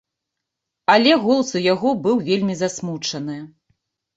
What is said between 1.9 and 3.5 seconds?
быў вельмі засмучаны.